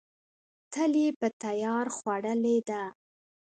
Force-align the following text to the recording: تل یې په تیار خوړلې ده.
تل 0.73 0.91
یې 1.01 1.09
په 1.19 1.27
تیار 1.43 1.85
خوړلې 1.95 2.57
ده. 2.69 2.83